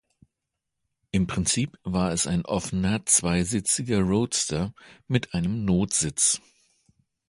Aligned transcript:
Im 1.11 1.27
Prinzip 1.27 1.77
war 1.83 2.11
es 2.11 2.25
ein 2.25 2.43
offener 2.43 3.05
zweisitziger 3.05 3.99
Roadster 3.99 4.73
mit 5.07 5.35
einem 5.35 5.63
Notsitz. 5.63 6.41